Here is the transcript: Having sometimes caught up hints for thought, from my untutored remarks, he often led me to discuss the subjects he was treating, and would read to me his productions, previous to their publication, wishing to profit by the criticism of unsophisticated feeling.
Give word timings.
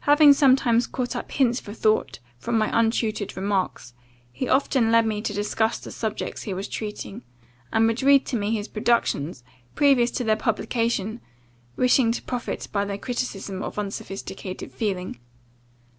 Having 0.00 0.34
sometimes 0.34 0.86
caught 0.86 1.16
up 1.16 1.32
hints 1.32 1.58
for 1.58 1.72
thought, 1.72 2.18
from 2.38 2.58
my 2.58 2.68
untutored 2.78 3.34
remarks, 3.38 3.94
he 4.30 4.46
often 4.46 4.92
led 4.92 5.06
me 5.06 5.22
to 5.22 5.32
discuss 5.32 5.78
the 5.78 5.90
subjects 5.90 6.42
he 6.42 6.52
was 6.52 6.68
treating, 6.68 7.22
and 7.72 7.86
would 7.86 8.02
read 8.02 8.26
to 8.26 8.36
me 8.36 8.50
his 8.50 8.68
productions, 8.68 9.42
previous 9.74 10.10
to 10.10 10.24
their 10.24 10.36
publication, 10.36 11.22
wishing 11.74 12.12
to 12.12 12.20
profit 12.20 12.68
by 12.70 12.84
the 12.84 12.98
criticism 12.98 13.62
of 13.62 13.78
unsophisticated 13.78 14.70
feeling. 14.72 15.18